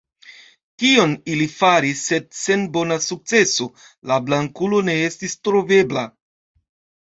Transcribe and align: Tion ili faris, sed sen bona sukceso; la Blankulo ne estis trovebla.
Tion 0.83 1.11
ili 1.33 1.47
faris, 1.57 2.01
sed 2.07 2.25
sen 2.39 2.65
bona 2.79 2.99
sukceso; 3.09 3.69
la 4.13 4.21
Blankulo 4.31 4.83
ne 4.91 4.99
estis 5.07 5.41
trovebla. 5.49 6.11